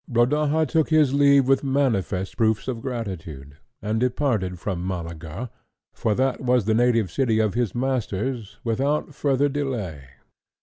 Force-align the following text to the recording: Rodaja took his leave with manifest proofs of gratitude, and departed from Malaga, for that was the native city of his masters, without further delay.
Rodaja 0.11 0.65
took 0.67 0.89
his 0.89 1.13
leave 1.13 1.47
with 1.47 1.63
manifest 1.63 2.35
proofs 2.35 2.67
of 2.67 2.81
gratitude, 2.81 3.57
and 3.83 3.99
departed 3.99 4.57
from 4.57 4.83
Malaga, 4.83 5.51
for 5.93 6.15
that 6.15 6.41
was 6.41 6.65
the 6.65 6.73
native 6.73 7.11
city 7.11 7.37
of 7.37 7.53
his 7.53 7.75
masters, 7.75 8.57
without 8.63 9.13
further 9.13 9.47
delay. 9.47 10.05